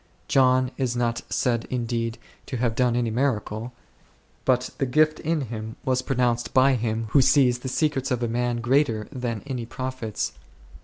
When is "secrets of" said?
7.69-8.23